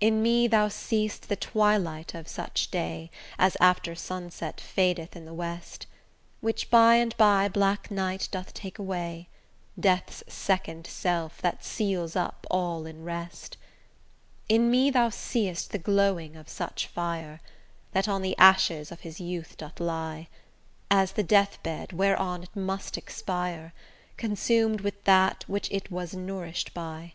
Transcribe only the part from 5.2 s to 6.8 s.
the west; Which